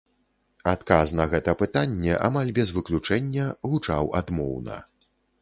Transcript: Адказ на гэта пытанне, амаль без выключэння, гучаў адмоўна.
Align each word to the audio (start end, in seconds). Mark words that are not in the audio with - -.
Адказ 0.69 1.11
на 1.19 1.27
гэта 1.33 1.53
пытанне, 1.59 2.15
амаль 2.29 2.49
без 2.59 2.73
выключэння, 2.79 3.47
гучаў 3.71 4.13
адмоўна. 4.23 4.81